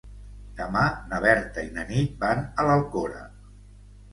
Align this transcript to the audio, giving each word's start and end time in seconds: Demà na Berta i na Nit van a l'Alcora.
Demà 0.61 0.85
na 1.11 1.19
Berta 1.25 1.65
i 1.67 1.69
na 1.75 1.85
Nit 1.91 2.17
van 2.25 2.41
a 2.63 2.67
l'Alcora. 2.69 3.21